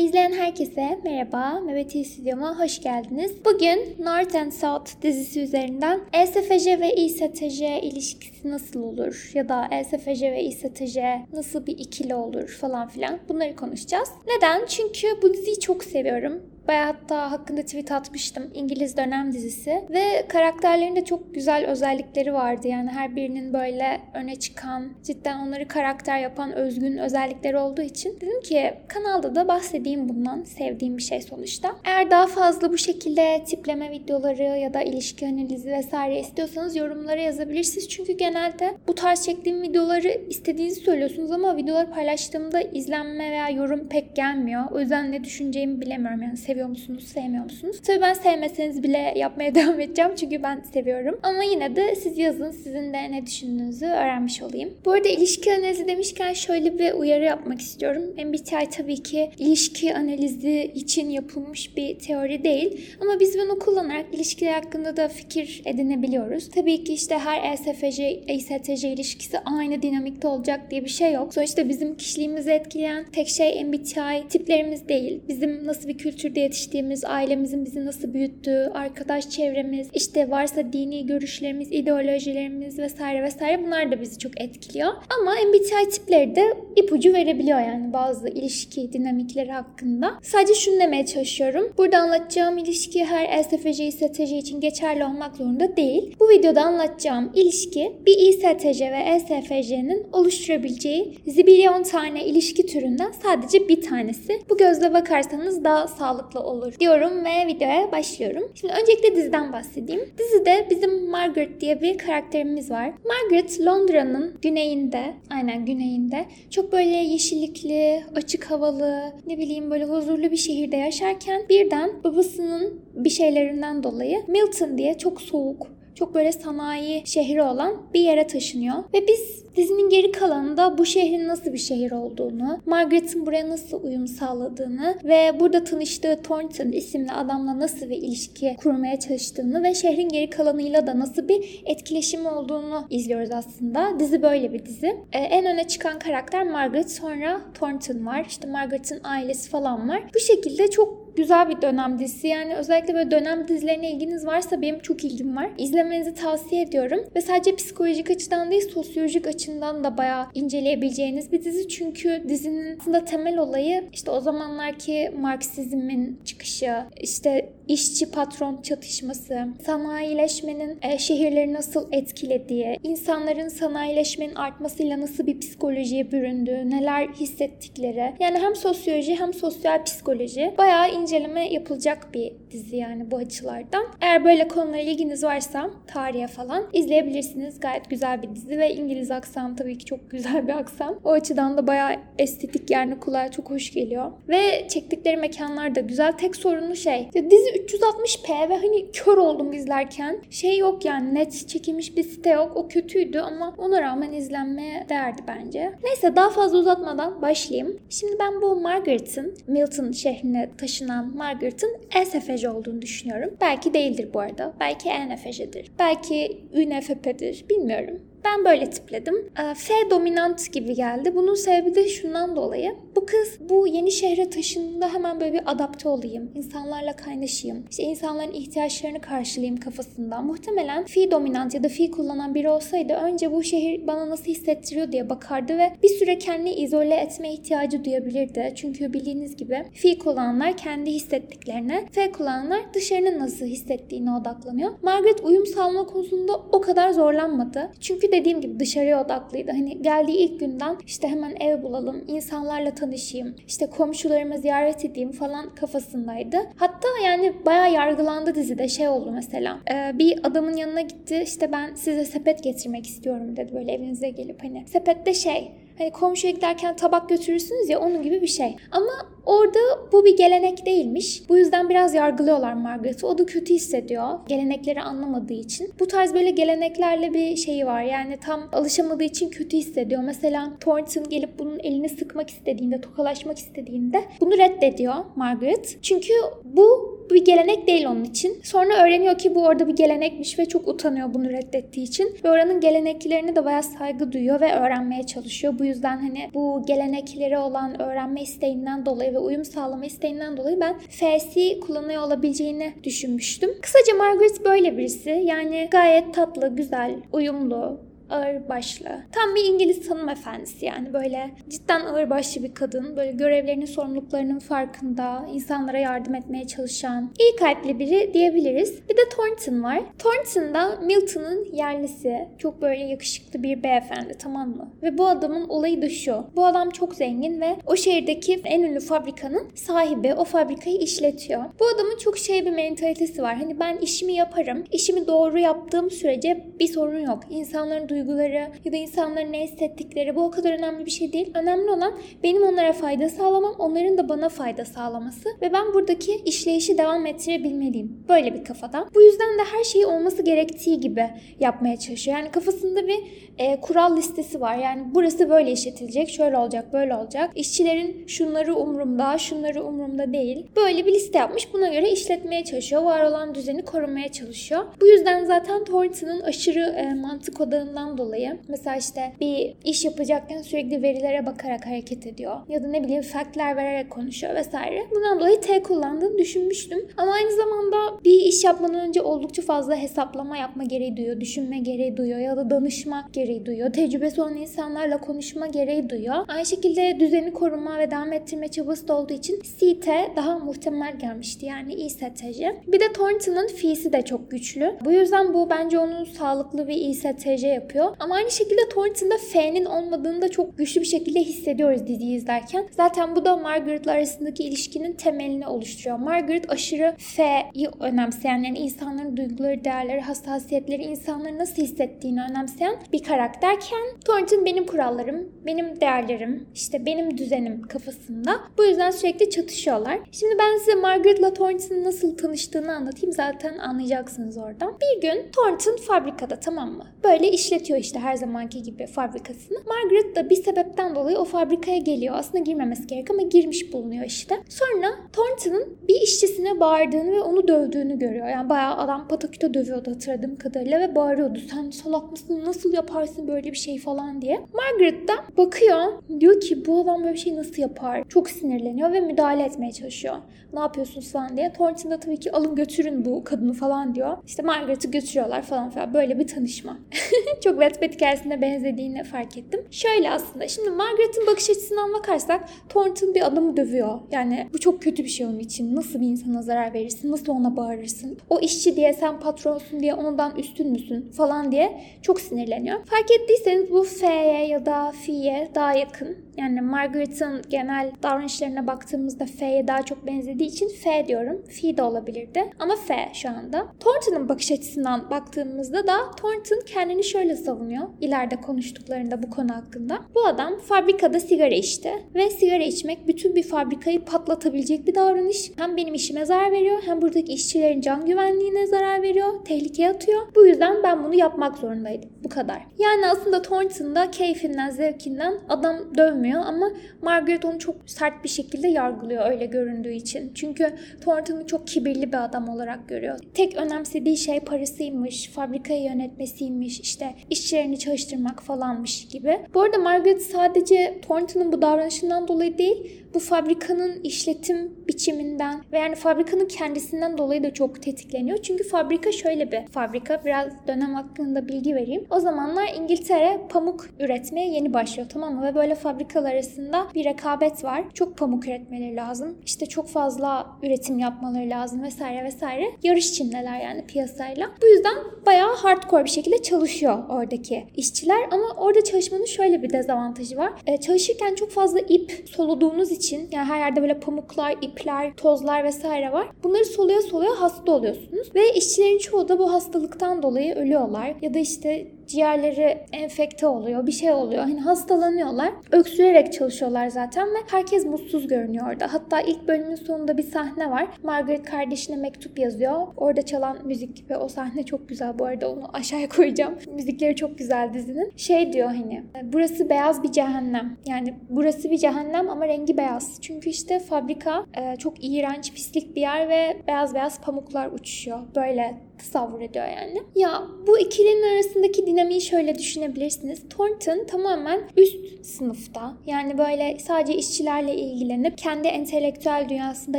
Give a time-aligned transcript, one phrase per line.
[0.00, 3.44] İzleyen herkese merhaba, Mehmet Stüdyo'ma hoş geldiniz.
[3.44, 9.30] Bugün North and South dizisi üzerinden ESFJ ve İSTJ ilişkisi nasıl olur?
[9.34, 10.96] Ya da ESFJ ve İSTJ
[11.32, 14.08] nasıl bir ikili olur falan filan bunları konuşacağız.
[14.26, 14.66] Neden?
[14.66, 16.42] Çünkü bu diziyi çok seviyorum.
[16.68, 18.50] Bayağı hatta hakkında tweet atmıştım.
[18.54, 19.84] İngiliz dönem dizisi.
[19.90, 22.68] Ve karakterlerin de çok güzel özellikleri vardı.
[22.68, 28.40] Yani her birinin böyle öne çıkan, cidden onları karakter yapan özgün özellikleri olduğu için dedim
[28.40, 30.42] ki kanalda da bahsedeyim bundan.
[30.42, 31.76] Sevdiğim bir şey sonuçta.
[31.84, 37.88] Eğer daha fazla bu şekilde tipleme videoları ya da ilişki analizi vesaire istiyorsanız yorumlara yazabilirsiniz.
[37.88, 44.16] Çünkü genelde bu tarz çektiğim videoları istediğinizi söylüyorsunuz ama videoları paylaştığımda izlenme veya yorum pek
[44.16, 44.62] gelmiyor.
[44.72, 46.22] O yüzden ne düşüneceğimi bilemiyorum.
[46.22, 47.76] Yani seviyor musunuz, sevmiyor musunuz?
[47.86, 51.20] Tabii ben sevmeseniz bile yapmaya devam edeceğim çünkü ben seviyorum.
[51.22, 54.74] Ama yine de siz yazın, sizin de ne düşündüğünüzü öğrenmiş olayım.
[54.84, 58.02] Bu arada ilişki analizi demişken şöyle bir uyarı yapmak istiyorum.
[58.26, 62.80] MBTI tabii ki ilişki analizi için yapılmış bir teori değil.
[63.00, 66.50] Ama biz bunu kullanarak ilişkiler hakkında da fikir edinebiliyoruz.
[66.50, 71.34] Tabii ki işte her ESFJ, ESTJ ilişkisi aynı dinamikte olacak diye bir şey yok.
[71.34, 75.20] Sonuçta bizim kişiliğimizi etkileyen tek şey MBTI tiplerimiz değil.
[75.28, 81.72] Bizim nasıl bir kültürde yetiştiğimiz, ailemizin bizi nasıl büyüttüğü, arkadaş çevremiz, işte varsa dini görüşlerimiz,
[81.72, 84.92] ideolojilerimiz vesaire vesaire bunlar da bizi çok etkiliyor.
[85.20, 86.44] Ama MBTI tipleri de
[86.76, 90.18] ipucu verebiliyor yani bazı ilişki dinamikleri hakkında.
[90.22, 91.72] Sadece şunu demeye çalışıyorum.
[91.78, 96.16] Burada anlatacağım ilişki her ESFJ, ISTJ için geçerli olmak zorunda değil.
[96.20, 103.82] Bu videoda anlatacağım ilişki bir ISTJ ve ESFJ'nin oluşturabileceği zibilyon tane ilişki türünden sadece bir
[103.82, 104.40] tanesi.
[104.50, 108.52] Bu gözle bakarsanız daha sağlıklı olur diyorum ve videoya başlıyorum.
[108.54, 110.14] Şimdi öncelikle diziden bahsedeyim.
[110.18, 112.92] Dizide bizim Margaret diye bir karakterimiz var.
[113.04, 120.36] Margaret Londra'nın güneyinde, aynen güneyinde çok böyle yeşillikli, açık havalı, ne bileyim böyle huzurlu bir
[120.36, 127.42] şehirde yaşarken birden babasının bir şeylerinden dolayı Milton diye çok soğuk, çok böyle sanayi şehri
[127.42, 128.74] olan bir yere taşınıyor.
[128.94, 134.06] Ve biz dizinin geri kalanında bu şehrin nasıl bir şehir olduğunu, Margaret'ın buraya nasıl uyum
[134.06, 140.30] sağladığını ve burada tanıştığı Thornton isimli adamla nasıl bir ilişki kurmaya çalıştığını ve şehrin geri
[140.30, 143.98] kalanıyla da nasıl bir etkileşim olduğunu izliyoruz aslında.
[143.98, 144.86] Dizi böyle bir dizi.
[145.12, 148.24] Ee, en öne çıkan karakter Margaret, sonra Thornton var.
[148.28, 150.02] İşte Margaret'ın ailesi falan var.
[150.14, 152.28] Bu şekilde çok güzel bir dönem dizisi.
[152.28, 155.50] Yani özellikle böyle dönem dizilerine ilginiz varsa benim çok ilgim var.
[155.58, 157.00] İzlemenizi tavsiye ediyorum.
[157.16, 161.68] Ve sadece psikolojik açıdan değil sosyolojik açıdan da bayağı inceleyebileceğiniz bir dizi.
[161.68, 170.78] Çünkü dizinin aslında temel olayı işte o zamanlarki Marksizmin çıkışı, işte işçi patron çatışması, sanayileşmenin
[170.82, 178.14] e, şehirleri nasıl etkilediği, insanların sanayileşmenin artmasıyla nasıl bir psikolojiye büründüğü, neler hissettikleri.
[178.20, 183.86] Yani hem sosyoloji hem sosyal psikoloji bayağı inceleme yapılacak bir dizi yani bu açılardan.
[184.00, 187.60] Eğer böyle konulara ilginiz varsa tarihe falan izleyebilirsiniz.
[187.60, 191.00] Gayet güzel bir dizi ve İngiliz aksan tabii ki çok güzel bir aksan.
[191.04, 194.12] O açıdan da bayağı estetik yani kulağa çok hoş geliyor.
[194.28, 196.12] Ve çektikleri mekanlar da güzel.
[196.12, 200.20] Tek sorunu şey ya dizi 360p ve hani kör oldum izlerken.
[200.30, 202.56] Şey yok yani net çekilmiş bir site yok.
[202.56, 205.72] O kötüydü ama ona rağmen izlenmeye değerdi bence.
[205.84, 207.76] Neyse daha fazla uzatmadan başlayayım.
[207.90, 213.30] Şimdi ben bu Margaret'ın Milton şehrine taşınan Margaret'ın ESFJ olduğunu düşünüyorum.
[213.40, 214.54] Belki değildir bu arada.
[214.60, 215.70] Belki ENFJ'dir.
[215.78, 217.44] Belki UNFP'dir.
[217.50, 218.09] Bilmiyorum.
[218.24, 219.14] Ben böyle tipledim.
[219.54, 221.12] F dominant gibi geldi.
[221.14, 222.74] Bunun sebebi de şundan dolayı.
[222.96, 226.30] Bu kız bu yeni şehre taşındığında hemen böyle bir adapte olayım.
[226.34, 227.64] insanlarla kaynaşayım.
[227.70, 230.20] İşte insanların ihtiyaçlarını karşılayayım kafasında.
[230.22, 234.92] Muhtemelen fi dominant ya da fi kullanan biri olsaydı önce bu şehir bana nasıl hissettiriyor
[234.92, 238.52] diye bakardı ve bir süre kendini izole etme ihtiyacı duyabilirdi.
[238.56, 244.70] Çünkü bildiğiniz gibi fi kullananlar kendi hissettiklerine, F kullananlar dışarının nasıl hissettiğine odaklanıyor.
[244.82, 247.70] Margaret uyum sağlama konusunda o kadar zorlanmadı.
[247.80, 249.50] Çünkü dediğim gibi dışarıya odaklıydı.
[249.50, 255.54] Hani geldiği ilk günden işte hemen ev bulalım, insanlarla tanışayım, işte komşularımı ziyaret edeyim falan
[255.54, 256.36] kafasındaydı.
[256.56, 259.60] Hatta yani bayağı yargılandı dizide şey oldu mesela.
[259.72, 264.44] Ee, bir adamın yanına gitti işte ben size sepet getirmek istiyorum dedi böyle evinize gelip
[264.44, 264.64] hani.
[264.66, 268.56] Sepette şey Hani komşuya giderken tabak götürürsünüz ya onun gibi bir şey.
[268.70, 268.90] Ama
[269.26, 269.58] orada
[269.92, 271.22] bu bir gelenek değilmiş.
[271.28, 273.06] Bu yüzden biraz yargılıyorlar Margaret'ı.
[273.06, 274.08] O da kötü hissediyor.
[274.28, 275.72] Gelenekleri anlamadığı için.
[275.80, 277.82] Bu tarz böyle geleneklerle bir şeyi var.
[277.82, 280.02] Yani tam alışamadığı için kötü hissediyor.
[280.04, 285.78] Mesela Thornton gelip bunun elini sıkmak istediğinde, tokalaşmak istediğinde bunu reddediyor Margaret.
[285.82, 286.12] Çünkü
[286.44, 288.40] bu Bu bir gelenek değil onun için.
[288.42, 292.16] Sonra öğreniyor ki bu orada bir gelenekmiş ve çok utanıyor bunu reddettiği için.
[292.24, 295.54] Ve oranın geleneklerine de bayağı saygı duyuyor ve öğrenmeye çalışıyor.
[295.58, 300.78] Bu yüzden hani bu gelenekleri olan öğrenme isteğinden dolayı ve uyum sağlama isteğinden dolayı ben
[300.78, 303.50] F'si kullanıyor olabileceğini düşünmüştüm.
[303.62, 305.10] Kısaca Margaret böyle birisi.
[305.10, 308.88] Yani gayet tatlı, güzel, uyumlu, ağır başlı.
[309.12, 312.96] Tam bir İngiliz hanımefendisi yani böyle cidden ağır başlı bir kadın.
[312.96, 318.88] Böyle görevlerinin sorumluluklarının farkında, insanlara yardım etmeye çalışan, iyi kalpli biri diyebiliriz.
[318.88, 319.82] Bir de Thornton var.
[319.98, 322.28] Thornton da Milton'ın yerlisi.
[322.38, 324.70] Çok böyle yakışıklı bir beyefendi tamam mı?
[324.82, 326.24] Ve bu adamın olayı da şu.
[326.36, 330.14] Bu adam çok zengin ve o şehirdeki en ünlü fabrikanın sahibi.
[330.14, 331.44] O fabrikayı işletiyor.
[331.60, 333.36] Bu adamın çok şey bir mentalitesi var.
[333.36, 334.64] Hani ben işimi yaparım.
[334.72, 337.20] İşimi doğru yaptığım sürece bir sorun yok.
[337.30, 341.30] İnsanların duyguları ya da insanların ne hissettikleri bu o kadar önemli bir şey değil.
[341.34, 346.78] Önemli olan benim onlara fayda sağlamam, onların da bana fayda sağlaması ve ben buradaki işleyişi
[346.78, 348.04] devam ettirebilmeliyim.
[348.08, 348.90] Böyle bir kafadan.
[348.94, 351.10] Bu yüzden de her şeyi olması gerektiği gibi
[351.40, 352.16] yapmaya çalışıyor.
[352.18, 352.98] Yani kafasında bir
[353.38, 354.56] e, kural listesi var.
[354.56, 357.30] Yani burası böyle işletilecek, şöyle olacak, böyle olacak.
[357.34, 360.46] İşçilerin şunları umurumda, şunları umurumda değil.
[360.56, 361.54] Böyle bir liste yapmış.
[361.54, 362.82] Buna göre işletmeye çalışıyor.
[362.82, 364.64] Var olan düzeni korumaya çalışıyor.
[364.80, 370.82] Bu yüzden zaten Thornton'ın aşırı e, mantık odağından dolayı mesela işte bir iş yapacakken sürekli
[370.82, 372.36] verilere bakarak hareket ediyor.
[372.48, 374.86] Ya da ne bileyim faktler vererek konuşuyor vesaire.
[374.90, 376.88] Bundan dolayı T kullandığını düşünmüştüm.
[376.96, 381.20] Ama aynı zamanda bir iş yapmadan önce oldukça fazla hesaplama yapma gereği duyuyor.
[381.20, 383.72] Düşünme gereği duyuyor ya da danışma gereği duyuyor.
[383.72, 386.16] Tecrübesi olan insanlarla konuşma gereği duyuyor.
[386.28, 391.46] Aynı şekilde düzeni koruma ve devam ettirme çabası da olduğu için CT daha muhtemel gelmişti.
[391.46, 392.56] Yani strateji.
[392.66, 394.76] Bir de Thornton'ın fi'si de çok güçlü.
[394.84, 397.46] Bu yüzden bu bence onu sağlıklı bir iyi strateji
[397.80, 397.96] yapıyor.
[398.00, 402.68] Ama aynı şekilde Thornton'da F'nin olmadığını da çok güçlü bir şekilde hissediyoruz diziyi izlerken.
[402.70, 405.98] Zaten bu da Margaret'la arasındaki ilişkinin temelini oluşturuyor.
[405.98, 413.80] Margaret aşırı F'yi önemseyen yani insanların duyguları, değerleri, hassasiyetleri, insanların nasıl hissettiğini önemseyen bir karakterken
[414.04, 418.40] Thornton benim kurallarım, benim değerlerim, işte benim düzenim kafasında.
[418.58, 419.98] Bu yüzden sürekli çatışıyorlar.
[420.12, 423.12] Şimdi ben size Margaret'la Thornton'ın nasıl tanıştığını anlatayım.
[423.12, 424.76] Zaten anlayacaksınız oradan.
[424.80, 426.86] Bir gün Thornton fabrikada tamam mı?
[427.04, 429.58] Böyle işletiyor işte her zamanki gibi fabrikasını.
[429.66, 432.14] Margaret da bir sebepten dolayı o fabrikaya geliyor.
[432.18, 434.34] Aslında girmemesi gerek ama girmiş bulunuyor işte.
[434.48, 438.28] Sonra Thornton'ın bir işçisine bağırdığını ve onu dövdüğünü görüyor.
[438.28, 441.38] Yani bayağı adam pataküte dövüyordu hatırladığım kadarıyla ve bağırıyordu.
[441.50, 442.42] Sen salak mısın?
[442.44, 444.40] Nasıl yaparsın böyle bir şey falan diye.
[444.54, 445.80] Margaret da bakıyor.
[446.20, 448.04] Diyor ki bu adam böyle bir şey nasıl yapar?
[448.08, 450.16] Çok sinirleniyor ve müdahale etmeye çalışıyor.
[450.52, 451.52] Ne yapıyorsunuz falan diye.
[451.52, 454.16] Thornton da tabii ki alın götürün bu kadını falan diyor.
[454.26, 455.94] İşte Margaret'ı götürüyorlar falan filan.
[455.94, 456.78] Böyle bir tanışma.
[457.44, 459.60] Çok Wattpad hikayesine benzediğini fark ettim.
[459.70, 464.00] Şöyle aslında şimdi Margaret'ın bakış açısından bakarsak Thornton bir adamı dövüyor.
[464.10, 465.76] Yani bu çok kötü bir şey onun için.
[465.76, 467.12] Nasıl bir insana zarar verirsin?
[467.12, 468.18] Nasıl ona bağırırsın?
[468.30, 471.10] O işçi diye sen patronsun diye ondan üstün müsün?
[471.10, 472.84] Falan diye çok sinirleniyor.
[472.84, 476.18] Fark ettiyseniz bu F'ye ya da Fi'ye daha yakın.
[476.36, 481.42] Yani Margaret'ın genel davranışlarına baktığımızda F'ye daha çok benzediği için F diyorum.
[481.48, 482.50] Fi de olabilirdi.
[482.58, 483.66] Ama F şu anda.
[483.80, 487.82] Thornton'ın bakış açısından baktığımızda da Thornton kendini şöyle savunuyor.
[488.00, 489.98] İleride konuştuklarında bu konu hakkında.
[490.14, 491.92] Bu adam fabrikada sigara içti.
[492.14, 495.50] Ve sigara içmek bütün bir fabrikayı patlatabilecek bir davranış.
[495.56, 499.44] Hem benim işime zarar veriyor hem buradaki işçilerin can güvenliğine zarar veriyor.
[499.44, 500.20] Tehlikeye atıyor.
[500.34, 502.10] Bu yüzden ben bunu yapmak zorundaydım.
[502.24, 502.66] Bu kadar.
[502.78, 506.70] Yani aslında Thornton da keyfinden, zevkinden adam dövmüyor ama
[507.02, 510.32] Margaret onu çok sert bir şekilde yargılıyor öyle göründüğü için.
[510.34, 513.18] Çünkü Thornton'u çok kibirli bir adam olarak görüyor.
[513.34, 519.38] Tek önemsediği şey parasıymış, fabrikayı yönetmesiymiş, işte işçilerini çalıştırmak falanmış gibi.
[519.54, 525.94] Bu arada Margaret sadece Thornton'un bu davranışından dolayı değil, bu fabrikanın işletim biçiminden ve yani
[525.94, 528.38] fabrikanın kendisinden dolayı da çok tetikleniyor.
[528.42, 530.20] Çünkü fabrika şöyle bir fabrika.
[530.24, 532.06] Biraz dönem hakkında bilgi vereyim.
[532.10, 535.42] O zamanlar İngiltere pamuk üretmeye yeni başlıyor tamam mı?
[535.42, 537.84] Ve böyle fabrikalar arasında bir rekabet var.
[537.94, 539.38] Çok pamuk üretmeleri lazım.
[539.46, 542.64] İşte çok fazla üretim yapmaları lazım vesaire vesaire.
[542.82, 544.50] Yarış içindeler yani piyasayla.
[544.62, 544.94] Bu yüzden
[545.26, 548.20] bayağı hardcore bir şekilde çalışıyor oradaki işçiler.
[548.30, 550.52] Ama orada çalışmanın şöyle bir dezavantajı var.
[550.66, 556.12] Ee, çalışırken çok fazla ip soluduğunuz için yani her yerde böyle pamuklar, ipler, tozlar vesaire
[556.12, 556.28] var.
[556.44, 558.34] Bunları soluya soluya hasta oluyorsunuz.
[558.34, 561.14] Ve işçilerin çoğu da bu hastalıktan dolayı ölüyorlar.
[561.22, 564.42] Ya da işte ciğerleri enfekte oluyor, bir şey oluyor.
[564.42, 565.52] Hani hastalanıyorlar.
[565.72, 568.92] Öksürerek çalışıyorlar zaten ve herkes mutsuz görünüyor orada.
[568.92, 570.88] Hatta ilk bölümün sonunda bir sahne var.
[571.02, 572.86] Margaret kardeşine mektup yazıyor.
[572.96, 576.54] Orada çalan müzik ve o sahne çok güzel bu arada onu aşağıya koyacağım.
[576.74, 578.12] Müzikleri çok güzel dizinin.
[578.16, 580.76] Şey diyor hani burası beyaz bir cehennem.
[580.86, 583.18] Yani burası bir cehennem ama rengi beyaz.
[583.20, 588.18] Çünkü işte fabrika e, çok iğrenç, pislik bir yer ve beyaz beyaz pamuklar uçuşuyor.
[588.36, 590.02] Böyle tasavvur ediyor yani.
[590.14, 593.48] Ya bu ikilinin arasındaki dinamiği şöyle düşünebilirsiniz.
[593.48, 595.92] Thornton tamamen üst sınıfta.
[596.06, 599.98] Yani böyle sadece işçilerle ilgilenip kendi entelektüel dünyasında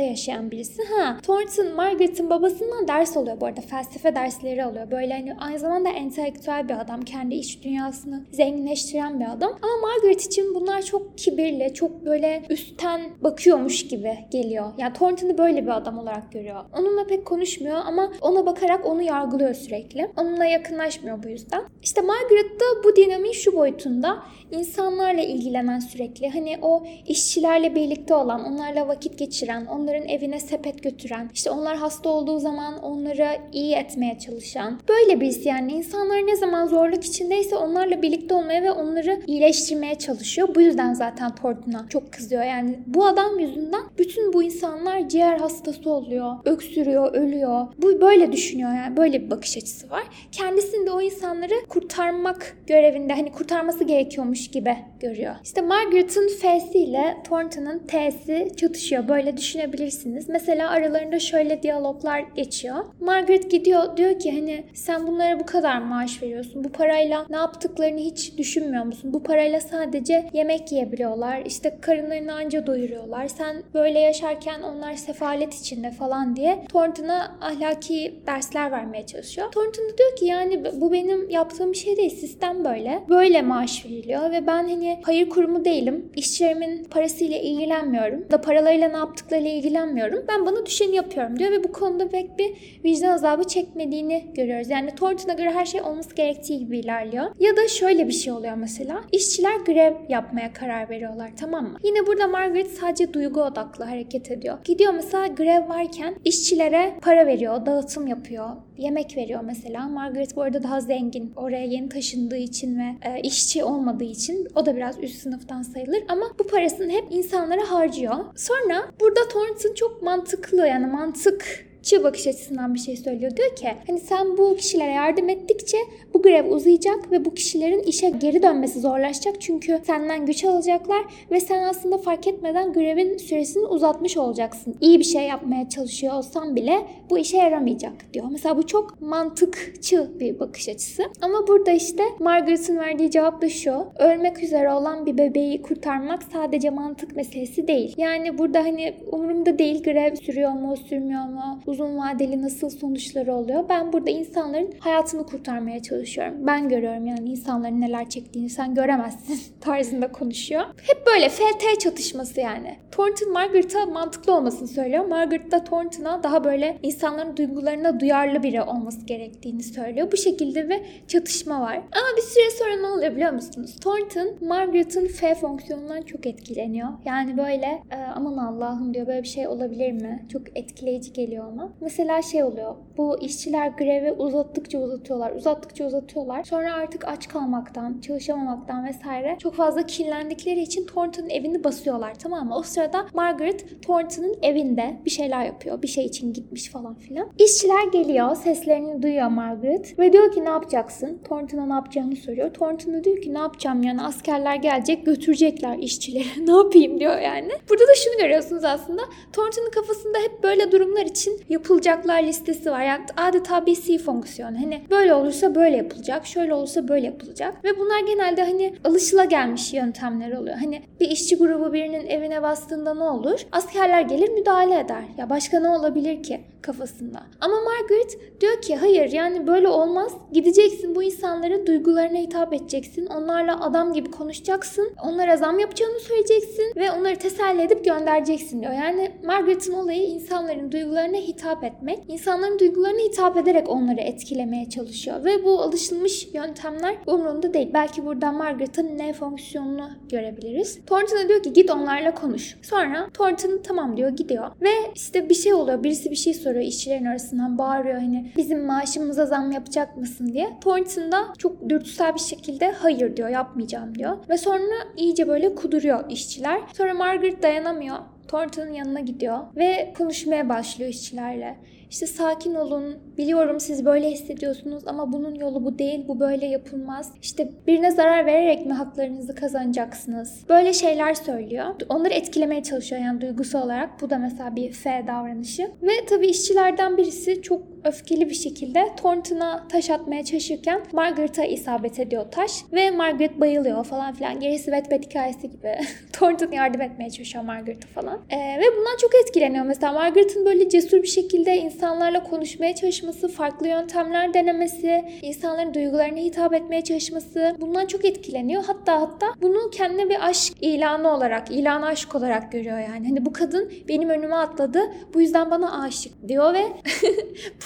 [0.00, 0.82] yaşayan birisi.
[0.82, 3.60] Ha, Thornton Margaret'ın babasından ders alıyor bu arada.
[3.60, 4.90] Felsefe dersleri alıyor.
[4.90, 7.02] Böyle hani aynı zamanda entelektüel bir adam.
[7.02, 9.50] Kendi iş dünyasını zenginleştiren bir adam.
[9.62, 14.72] Ama Margaret için bunlar çok kibirli, çok böyle üstten bakıyormuş gibi geliyor.
[14.78, 16.64] Yani Thornton'u böyle bir adam olarak görüyor.
[16.78, 20.10] Onunla pek konuşmuyor ama ona bakarak onu yargılıyor sürekli.
[20.16, 21.62] Onunla yakınlaşmıyor bu yüzden.
[21.82, 26.28] İşte Margaret da bu dinamiğin şu boyutunda insanlarla ilgilenen sürekli.
[26.28, 32.08] Hani o işçilerle birlikte olan, onlarla vakit geçiren, onların evine sepet götüren, işte onlar hasta
[32.08, 34.80] olduğu zaman onları iyi etmeye çalışan.
[34.88, 40.48] Böyle birisi yani insanlar ne zaman zorluk içindeyse onlarla birlikte olmaya ve onları iyileştirmeye çalışıyor.
[40.54, 42.42] Bu yüzden zaten Thornton'a çok kızıyor.
[42.42, 47.66] Yani bu adam yüzünden bütün bu insanlar ciğer hastası oluyor, öksürüyor, ölüyor.
[47.78, 50.02] Bu böyle düşünüyor yani böyle bir bakış açısı var.
[50.32, 55.34] Kendisini de o insanları kurtarmak görevinde hani kurtarması gerekiyormuş gibi görüyor.
[55.44, 59.08] İşte Margaret'ın F'si ile Thornton'ın T'si çatışıyor.
[59.08, 60.28] Böyle düşünebilirsiniz.
[60.28, 62.76] Mesela aralarında şöyle diyaloglar geçiyor.
[63.00, 66.64] Margaret gidiyor diyor ki hani sen bunlara bu kadar maaş veriyorsun.
[66.64, 69.12] Bu parayla ne yaptıklarını hiç düşünmüyor musun?
[69.12, 71.42] Bu parayla sadece yemek yiyebiliyorlar.
[71.46, 73.28] İşte karınlarını anca doyuruyorlar.
[73.28, 79.52] Sen böyle yaşarken onlar sefalet içinde falan diye Thornton'a ahlaki dersler vermeye çalışıyor.
[79.52, 82.10] Thornton da diyor ki yani bu benim yaptığım bir şey değil.
[82.10, 83.02] Sistem böyle.
[83.08, 86.12] Böyle maaş veriliyor ve ben hani hayır kurumu değilim.
[86.16, 88.30] İşçilerimin parasıyla ilgilenmiyorum.
[88.30, 90.24] Da paralarıyla ne yaptıklarıyla ilgilenmiyorum.
[90.28, 94.70] Ben bana düşeni yapıyorum diyor ve bu konuda pek bir vicdan azabı çekmediğini görüyoruz.
[94.70, 97.24] Yani Thornton'a göre her şey olması gerektiği gibi ilerliyor.
[97.40, 99.00] Ya da şöyle bir şey oluyor mesela.
[99.12, 101.78] İşçiler grev yapmaya karar veriyorlar tamam mı?
[101.84, 104.58] Yine burada Margaret sadece duygu odaklı hareket ediyor.
[104.64, 108.48] Gidiyor mesela grev varken işçilere para veriyor, dağıtım yapıyor,
[108.78, 109.88] yemek veriyor mesela.
[109.88, 111.32] Margaret bu arada daha zengin.
[111.36, 116.02] Oraya yeni taşındığı için ve e, işçi olmadığı için o da biraz üst sınıftan sayılır
[116.08, 118.14] ama bu parasını hep insanlara harcıyor.
[118.36, 123.36] Sonra burada Thornton çok mantıklı yani mantık çığ bakış açısından bir şey söylüyor.
[123.36, 125.76] Diyor ki hani sen bu kişilere yardım ettikçe
[126.14, 129.40] bu grev uzayacak ve bu kişilerin işe geri dönmesi zorlaşacak.
[129.40, 134.76] Çünkü senden güç alacaklar ve sen aslında fark etmeden grevin süresini uzatmış olacaksın.
[134.80, 136.78] İyi bir şey yapmaya çalışıyor olsan bile
[137.10, 138.26] bu işe yaramayacak diyor.
[138.30, 141.02] Mesela bu çok mantıkçı bir bakış açısı.
[141.22, 143.86] Ama burada işte Margaret'ın verdiği cevap da şu.
[143.98, 147.94] Ölmek üzere olan bir bebeği kurtarmak sadece mantık meselesi değil.
[147.96, 153.64] Yani burada hani umurumda değil grev sürüyor mu, sürmüyor mu, uzun vadeli nasıl sonuçları oluyor.
[153.68, 156.34] Ben burada insanların hayatını kurtarmaya çalışıyorum.
[156.46, 160.62] Ben görüyorum yani insanların neler çektiğini sen göremezsin tarzında konuşuyor.
[160.82, 162.76] Hep böyle FT çatışması yani.
[162.90, 165.04] Thornton Margaret'a mantıklı olmasını söylüyor.
[165.04, 170.12] Margaret da Thornton'a daha böyle insanların duygularına duyarlı biri olması gerektiğini söylüyor.
[170.12, 171.76] Bu şekilde bir çatışma var.
[171.76, 173.76] Ama bir süre sonra ne oluyor biliyor musunuz?
[173.80, 176.88] Thornton Margaret'ın F fonksiyonundan çok etkileniyor.
[177.04, 180.26] Yani böyle e, aman Allah'ım diyor böyle bir şey olabilir mi?
[180.32, 181.61] Çok etkileyici geliyor ona.
[181.80, 182.74] Mesela şey oluyor.
[182.96, 185.32] Bu işçiler grevi uzattıkça uzatıyorlar.
[185.32, 186.44] Uzattıkça uzatıyorlar.
[186.44, 192.56] Sonra artık aç kalmaktan, çalışamamaktan vesaire çok fazla kirlendikleri için Thornton'ın evini basıyorlar tamam mı?
[192.56, 195.82] O sırada Margaret Thornton'ın evinde bir şeyler yapıyor.
[195.82, 197.28] Bir şey için gitmiş falan filan.
[197.38, 198.36] İşçiler geliyor.
[198.36, 199.98] Seslerini duyuyor Margaret.
[199.98, 201.18] Ve diyor ki ne yapacaksın?
[201.24, 202.54] Thornton'a ne yapacağını soruyor.
[202.54, 206.46] Thornton diyor ki ne yapacağım yani askerler gelecek götürecekler işçileri.
[206.46, 207.50] ne yapayım diyor yani.
[207.70, 209.02] Burada da şunu görüyorsunuz aslında.
[209.32, 212.82] Thornton'ın kafasında hep böyle durumlar için yapılacaklar listesi var.
[212.82, 214.56] Yani adeta bir C fonksiyonu.
[214.56, 217.64] Hani böyle olursa böyle yapılacak, şöyle olursa böyle yapılacak.
[217.64, 220.56] Ve bunlar genelde hani alışılagelmiş yöntemler oluyor.
[220.56, 223.40] Hani bir işçi grubu birinin evine bastığında ne olur?
[223.52, 225.02] Askerler gelir müdahale eder.
[225.18, 227.22] Ya başka ne olabilir ki kafasında?
[227.40, 230.12] Ama Margaret diyor ki hayır yani böyle olmaz.
[230.32, 233.06] Gideceksin bu insanlara duygularına hitap edeceksin.
[233.06, 234.92] Onlarla adam gibi konuşacaksın.
[235.04, 238.72] Onlara zam yapacağını söyleyeceksin ve onları teselli edip göndereceksin diyor.
[238.72, 245.24] Yani Margaret'ın olayı insanların duygularına hitap hitap etmek, insanların duygularına hitap ederek onları etkilemeye çalışıyor.
[245.24, 247.70] Ve bu alışılmış yöntemler umurunda değil.
[247.74, 250.78] Belki burada Margaret'ın ne fonksiyonunu görebiliriz.
[250.86, 252.56] Thornton'a diyor ki git onlarla konuş.
[252.62, 254.50] Sonra Thornton tamam diyor gidiyor.
[254.60, 255.82] Ve işte bir şey oluyor.
[255.84, 260.50] Birisi bir şey soruyor işçilerin arasından bağırıyor hani bizim maaşımıza zam yapacak mısın diye.
[260.60, 264.16] Thornton da çok dürtüsel bir şekilde hayır diyor yapmayacağım diyor.
[264.28, 266.60] Ve sonra iyice böyle kuduruyor işçiler.
[266.72, 267.96] Sonra Margaret dayanamıyor.
[268.32, 271.58] Thornton'un yanına gidiyor ve konuşmaya başlıyor işçilerle.
[271.90, 272.98] İşte sakin olun.
[273.18, 276.04] Biliyorum siz böyle hissediyorsunuz ama bunun yolu bu değil.
[276.08, 277.12] Bu böyle yapılmaz.
[277.22, 280.44] İşte birine zarar vererek mi haklarınızı kazanacaksınız?
[280.48, 281.66] Böyle şeyler söylüyor.
[281.88, 284.00] Onları etkilemeye çalışıyor yani duygusal olarak.
[284.00, 285.70] Bu da mesela bir F davranışı.
[285.82, 292.24] Ve tabii işçilerden birisi çok öfkeli bir şekilde Thornton'a taş atmaya çalışırken Margaret'a isabet ediyor
[292.30, 294.40] taş ve Margaret bayılıyor falan filan.
[294.40, 295.78] Gerisi Wattpad hikayesi gibi.
[296.12, 298.20] Thornton yardım etmeye çalışıyor Margaret'a falan.
[298.30, 299.64] Ee, ve bundan çok etkileniyor.
[299.64, 306.54] Mesela Margaret'ın böyle cesur bir şekilde insanlarla konuşmaya çalışması, farklı yöntemler denemesi, insanların duygularına hitap
[306.54, 308.64] etmeye çalışması bundan çok etkileniyor.
[308.64, 313.08] Hatta hatta bunu kendine bir aşk ilanı olarak, ilan aşk olarak görüyor yani.
[313.08, 314.80] Hani bu kadın benim önüme atladı.
[315.14, 316.62] Bu yüzden bana aşık diyor ve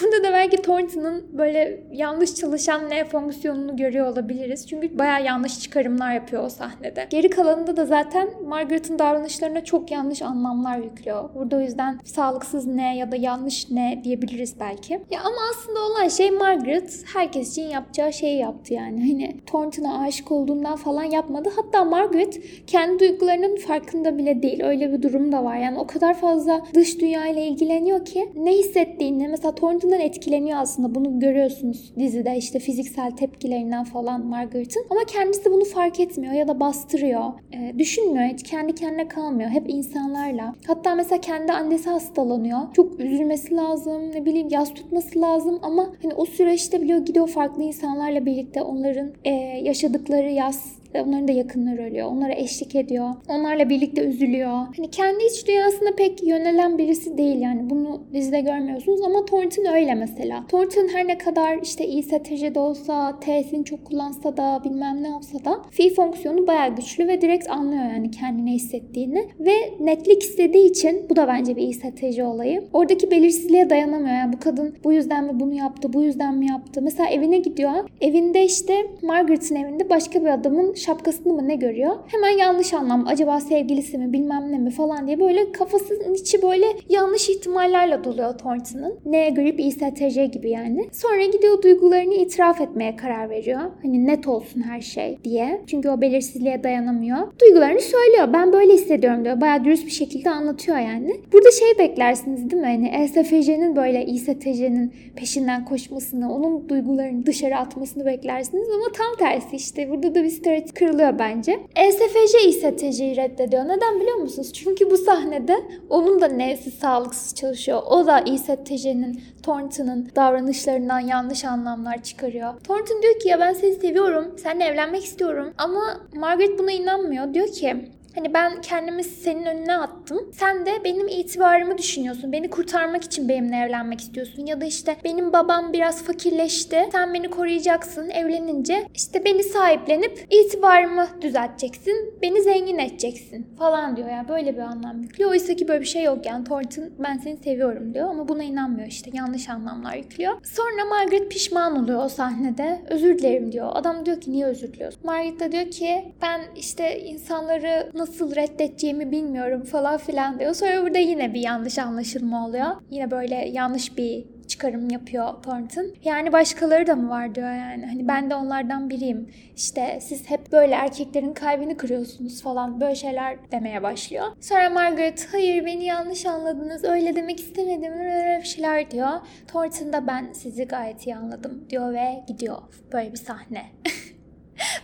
[0.01, 4.67] Burada da belki Thornton'ın böyle yanlış çalışan ne fonksiyonunu görüyor olabiliriz.
[4.67, 7.07] Çünkü baya yanlış çıkarımlar yapıyor o sahnede.
[7.11, 11.35] Geri kalanında da zaten Margaret'ın davranışlarına çok yanlış anlamlar yüklüyor.
[11.35, 15.01] Burada o yüzden sağlıksız ne ya da yanlış ne diyebiliriz belki.
[15.11, 19.01] Ya ama aslında olan şey Margaret herkes için yapacağı şeyi yaptı yani.
[19.01, 21.49] Hani Thornton'a aşık olduğundan falan yapmadı.
[21.57, 24.63] Hatta Margaret kendi duygularının farkında bile değil.
[24.65, 25.57] Öyle bir durum da var.
[25.57, 30.59] Yani o kadar fazla dış dünya ile ilgileniyor ki ne hissettiğini mesela Thornton'a bundan etkileniyor
[30.59, 30.95] aslında.
[30.95, 34.87] Bunu görüyorsunuz dizide işte fiziksel tepkilerinden falan Margaret'ın.
[34.91, 37.25] Ama kendisi bunu fark etmiyor ya da bastırıyor.
[37.53, 39.51] E, düşünmüyor hiç kendi kendine kalmıyor.
[39.51, 40.55] Hep insanlarla.
[40.67, 42.59] Hatta mesela kendi annesi hastalanıyor.
[42.73, 44.11] Çok üzülmesi lazım.
[44.13, 49.11] Ne bileyim yaz tutması lazım ama hani o süreçte biliyor gidiyor farklı insanlarla birlikte onların
[49.25, 49.31] e,
[49.63, 52.07] yaşadıkları yaz ve onların da yakınları ölüyor.
[52.07, 53.11] Onlara eşlik ediyor.
[53.29, 54.51] Onlarla birlikte üzülüyor.
[54.77, 57.71] Hani kendi iç dünyasına pek yönelen birisi değil yani.
[57.71, 60.45] Bunu dizide görmüyorsunuz ama Thornton öyle mesela.
[60.49, 65.45] Thornton her ne kadar işte iyi stratejide olsa, T'sini çok kullansa da bilmem ne olsa
[65.45, 69.29] da fi fonksiyonu bayağı güçlü ve direkt anlıyor yani kendine hissettiğini.
[69.41, 72.65] Ve netlik istediği için bu da bence bir iyi strateji olayı.
[72.73, 74.15] Oradaki belirsizliğe dayanamıyor.
[74.15, 76.83] Yani bu kadın bu yüzden mi bunu yaptı, bu yüzden mi yaptı?
[76.83, 77.73] Mesela evine gidiyor.
[78.01, 81.97] Evinde işte Margaret'ın evinde başka bir adamın şapkasını mı ne görüyor?
[82.07, 83.07] Hemen yanlış anlam.
[83.07, 88.39] Acaba sevgilisi mi bilmem ne mi falan diye böyle kafasının içi böyle yanlış ihtimallerle doluyor
[88.39, 88.99] Thornton'ın.
[89.05, 90.89] Neye grip ISTJ gibi yani.
[90.93, 93.61] Sonra gidiyor duygularını itiraf etmeye karar veriyor.
[93.83, 95.61] Hani net olsun her şey diye.
[95.67, 97.19] Çünkü o belirsizliğe dayanamıyor.
[97.41, 98.33] Duygularını söylüyor.
[98.33, 99.41] Ben böyle hissediyorum diyor.
[99.41, 101.21] Bayağı dürüst bir şekilde anlatıyor yani.
[101.33, 102.69] Burada şey beklersiniz değil mi?
[102.69, 109.91] Hani ESFJ'nin böyle ISTJ'nin peşinden koşmasını, onun duygularını dışarı atmasını beklersiniz ama tam tersi işte.
[109.91, 111.61] Burada da bir stereotip kırılıyor bence.
[111.77, 113.65] ESFJ ise TC'yi reddediyor.
[113.65, 114.53] Neden biliyor musunuz?
[114.53, 115.57] Çünkü bu sahnede
[115.91, 117.83] onun da nesi sağlıksız çalışıyor.
[117.91, 122.61] O da ISTJ'nin, Thornton'ın davranışlarından yanlış anlamlar çıkarıyor.
[122.61, 125.55] Thornton diyor ki ya ben seni seviyorum, seninle evlenmek istiyorum.
[125.59, 127.35] Ama Margaret buna inanmıyor.
[127.35, 127.77] Diyor ki
[128.17, 130.31] Hani ben kendimi senin önüne attım.
[130.33, 132.33] Sen de benim itibarımı düşünüyorsun.
[132.33, 134.47] Beni kurtarmak için benimle evlenmek istiyorsun.
[134.47, 136.89] Ya da işte benim babam biraz fakirleşti.
[136.93, 138.11] Sen beni koruyacaksın.
[138.11, 142.15] Evlenince işte beni sahiplenip itibarımı düzelteceksin.
[142.23, 144.09] Beni zengin edeceksin falan diyor.
[144.09, 145.31] Yani böyle bir anlam yüklüyor.
[145.31, 146.45] Oysa ki böyle bir şey yok yani.
[146.45, 149.11] Thornton ben seni seviyorum diyor ama buna inanmıyor işte.
[149.15, 150.33] Yanlış anlamlar yüklüyor.
[150.45, 152.83] Sonra Margaret pişman oluyor o sahnede.
[152.91, 153.69] Özür dilerim diyor.
[153.73, 155.01] Adam diyor ki niye özür diliyorsun?
[155.05, 160.55] Margaret de diyor ki ben işte insanları nasıl nasıl reddedeceğimi bilmiyorum falan filan diyor.
[160.55, 162.67] Sonra burada yine bir yanlış anlaşılma oluyor.
[162.91, 165.87] Yine böyle yanlış bir çıkarım yapıyor Thornton.
[166.05, 167.87] Yani başkaları da mı var diyor yani.
[167.87, 169.31] Hani ben de onlardan biriyim.
[169.57, 174.27] İşte siz hep böyle erkeklerin kalbini kırıyorsunuz falan böyle şeyler demeye başlıyor.
[174.41, 179.11] Sonra Margaret hayır beni yanlış anladınız öyle demek istemedim öyle bir şeyler diyor.
[179.49, 182.59] Thornton da ben sizi gayet iyi anladım diyor ve gidiyor.
[182.93, 183.63] Böyle bir sahne.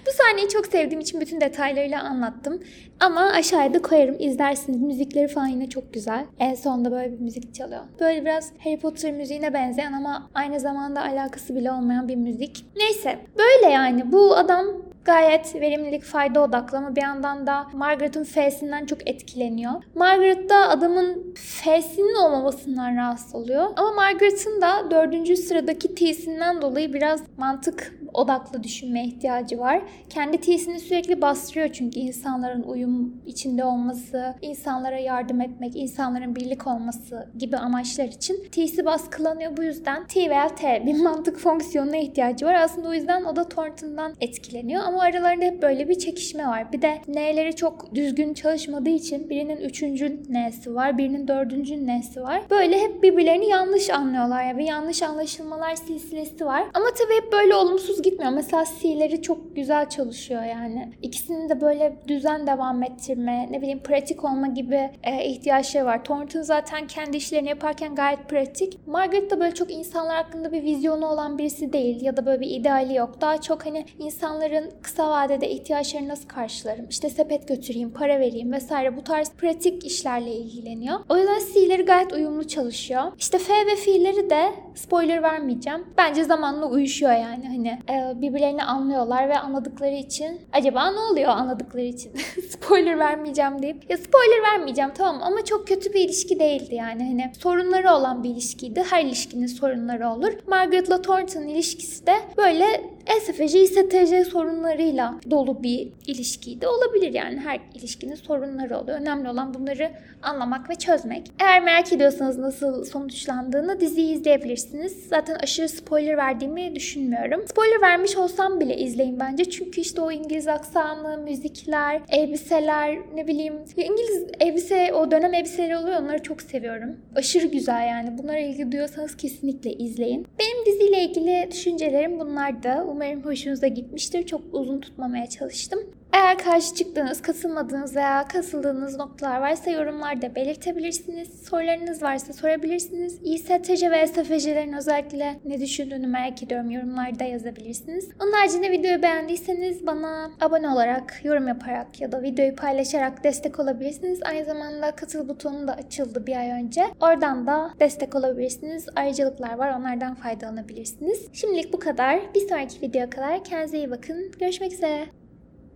[0.07, 2.63] Bu sahneyi çok sevdiğim için bütün detaylarıyla anlattım.
[3.01, 4.81] Ama aşağıda koyarım izlersiniz.
[4.81, 6.25] Müzikleri falan yine çok güzel.
[6.39, 7.81] En sonunda böyle bir müzik çalıyor.
[8.01, 12.65] Böyle biraz Harry Potter müziğine benzeyen ama aynı zamanda alakası bile olmayan bir müzik.
[12.77, 14.67] Neyse böyle yani bu adam
[15.05, 19.73] gayet verimlilik, fayda odaklı ama bir yandan da Margaret'ın F'sinden çok etkileniyor.
[19.95, 23.67] Margaret da adamın F'sinin olmamasından rahatsız oluyor.
[23.77, 29.83] Ama Margaret'ın da dördüncü sıradaki T'sinden dolayı biraz mantık odaklı düşünmeye ihtiyacı var.
[30.11, 37.29] Kendi T'sini sürekli bastırıyor çünkü insanların uyum içinde olması, insanlara yardım etmek, insanların birlik olması
[37.39, 39.57] gibi amaçlar için T'si baskılanıyor.
[39.57, 42.55] Bu yüzden T veya T bir mantık fonksiyonuna ihtiyacı var.
[42.55, 46.73] Aslında o yüzden o da Thornton'dan etkileniyor ama aralarında hep böyle bir çekişme var.
[46.73, 52.43] Bir de N'leri çok düzgün çalışmadığı için birinin üçüncü N'si var, birinin dördüncü N'si var.
[52.51, 56.65] Böyle hep birbirlerini yanlış anlıyorlar ya bir yanlış anlaşılmalar silsilesi var.
[56.75, 58.33] Ama tabii hep böyle olumsuz gitmiyor.
[58.33, 60.93] Mesela C'leri çok güzel çalışıyor yani.
[61.03, 66.05] İkisinin de böyle düzen devam ettirme, ne bileyim pratik olma gibi e, ihtiyaçları var.
[66.05, 68.87] Thornton zaten kendi işlerini yaparken gayet pratik.
[68.87, 72.51] Margaret da böyle çok insanlar hakkında bir vizyonu olan birisi değil ya da böyle bir
[72.51, 73.21] ideali yok.
[73.21, 76.87] Daha çok hani insanların kısa vadede ihtiyaçlarını nasıl karşılarım?
[76.91, 81.01] İşte sepet götüreyim, para vereyim vesaire bu tarz pratik işlerle ilgileniyor.
[81.09, 83.03] O yüzden C'leri gayet uyumlu çalışıyor.
[83.19, 85.85] İşte F ve fiilleri de spoiler vermeyeceğim.
[85.99, 87.79] Bence zamanla uyuşuyor yani hani
[88.17, 92.13] birbirlerini anlıyorlar ve anladıkları için acaba ne oluyor anladıkları için
[92.51, 97.33] spoiler vermeyeceğim deyip ya spoiler vermeyeceğim tamam ama çok kötü bir ilişki değildi yani hani
[97.39, 98.83] sorunları olan bir ilişkiydi.
[98.91, 100.33] Her ilişkinin sorunları olur.
[100.47, 102.67] Margaret'la Thornton ilişkisi de böyle
[103.07, 106.67] ESFC, İSTC sorunlarıyla dolu bir ilişkiydi.
[106.67, 109.01] Olabilir yani her ilişkinin sorunları oluyor.
[109.01, 109.91] Önemli olan bunları
[110.23, 111.23] anlamak ve çözmek.
[111.41, 115.09] Eğer merak ediyorsanız nasıl sonuçlandığını diziyi izleyebilirsiniz.
[115.09, 117.49] Zaten aşırı spoiler verdiğimi düşünmüyorum.
[117.49, 119.45] Spoiler vermiş olsam bile izleyin bence.
[119.45, 123.55] Çünkü işte o İngiliz aksanı, müzikler, elbiseler, ne bileyim.
[123.77, 126.03] İngiliz elbise, o dönem elbiseleri oluyor.
[126.03, 126.97] Onları çok seviyorum.
[127.17, 128.19] Aşırı güzel yani.
[128.19, 130.27] Bunlara ilgi duyuyorsanız kesinlikle izleyin.
[130.39, 132.87] Benim diziyle ilgili düşüncelerim bunlar da.
[132.93, 134.27] Umarım hoşunuza gitmiştir.
[134.27, 135.79] Çok uzun tutmamaya çalıştım.
[136.13, 141.43] Eğer karşı çıktığınız, katılmadığınız veya kasıldığınız noktalar varsa yorumlarda belirtebilirsiniz.
[141.49, 143.21] Sorularınız varsa sorabilirsiniz.
[143.25, 146.71] İSTC ve SFC'lerin özellikle ne düşündüğünü merak ediyorum.
[146.71, 148.09] Yorumlarda yazabilirsiniz.
[148.23, 154.21] Onun haricinde videoyu beğendiyseniz bana abone olarak, yorum yaparak ya da videoyu paylaşarak destek olabilirsiniz.
[154.23, 156.85] Aynı zamanda katıl butonu da açıldı bir ay önce.
[157.01, 158.87] Oradan da destek olabilirsiniz.
[158.97, 159.79] Ayrıcalıklar var.
[159.79, 161.27] Onlardan faydalanabilirsiniz.
[161.33, 162.35] Şimdilik bu kadar.
[162.35, 164.33] Bir sonraki videoya kadar kendinize iyi bakın.
[164.41, 165.22] Görüşmek üzere.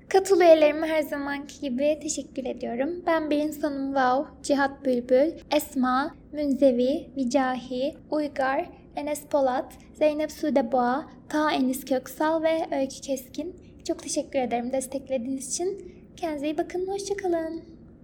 [0.09, 3.03] Katıl üyelerime her zamanki gibi teşekkür ediyorum.
[3.07, 11.11] Ben bir insanım Wow, Cihat Bülbül, Esma, Münzevi, Vicahi, Uygar, Enes Polat, Zeynep Sude Boğa,
[11.29, 13.57] Ta Enis Köksal ve Öykü Keskin.
[13.89, 15.93] Çok teşekkür ederim desteklediğiniz için.
[16.17, 17.76] Kendinize iyi bakın, hoşçakalın.